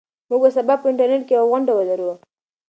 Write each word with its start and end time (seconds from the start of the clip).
موږ 0.29 0.39
به 0.43 0.49
سبا 0.57 0.73
په 0.79 0.85
انټرنيټ 0.91 1.23
کې 1.27 1.33
یوه 1.37 1.49
غونډه 1.51 1.71
ولرو. 1.75 2.11